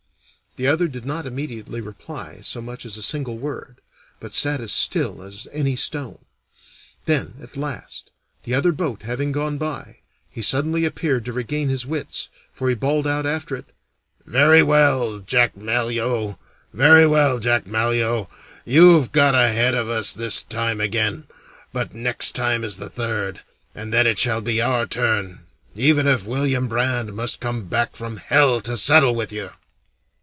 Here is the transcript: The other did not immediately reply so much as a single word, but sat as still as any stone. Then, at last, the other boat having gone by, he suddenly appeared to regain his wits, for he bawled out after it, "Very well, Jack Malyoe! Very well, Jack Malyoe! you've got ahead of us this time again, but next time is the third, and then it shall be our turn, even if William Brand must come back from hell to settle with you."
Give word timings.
The 0.57 0.67
other 0.67 0.89
did 0.89 1.05
not 1.05 1.25
immediately 1.25 1.79
reply 1.79 2.41
so 2.41 2.61
much 2.61 2.85
as 2.85 2.97
a 2.97 3.01
single 3.01 3.37
word, 3.37 3.77
but 4.19 4.33
sat 4.33 4.59
as 4.59 4.73
still 4.73 5.23
as 5.23 5.47
any 5.53 5.77
stone. 5.77 6.25
Then, 7.05 7.35
at 7.41 7.55
last, 7.55 8.11
the 8.43 8.53
other 8.53 8.73
boat 8.73 9.03
having 9.03 9.31
gone 9.31 9.57
by, 9.57 9.99
he 10.29 10.41
suddenly 10.41 10.83
appeared 10.83 11.23
to 11.23 11.31
regain 11.31 11.69
his 11.69 11.85
wits, 11.85 12.27
for 12.51 12.67
he 12.67 12.75
bawled 12.75 13.07
out 13.07 13.25
after 13.25 13.55
it, 13.55 13.63
"Very 14.25 14.61
well, 14.61 15.19
Jack 15.19 15.55
Malyoe! 15.55 16.37
Very 16.73 17.07
well, 17.07 17.39
Jack 17.39 17.63
Malyoe! 17.65 18.27
you've 18.65 19.13
got 19.13 19.33
ahead 19.33 19.73
of 19.73 19.87
us 19.87 20.11
this 20.13 20.43
time 20.43 20.81
again, 20.81 21.27
but 21.71 21.95
next 21.95 22.35
time 22.35 22.65
is 22.65 22.75
the 22.75 22.89
third, 22.89 23.39
and 23.73 23.93
then 23.93 24.05
it 24.05 24.19
shall 24.19 24.41
be 24.41 24.59
our 24.61 24.85
turn, 24.85 25.45
even 25.75 26.05
if 26.07 26.27
William 26.27 26.67
Brand 26.67 27.13
must 27.15 27.39
come 27.39 27.67
back 27.67 27.95
from 27.95 28.17
hell 28.17 28.59
to 28.59 28.75
settle 28.75 29.15
with 29.15 29.31
you." 29.31 29.51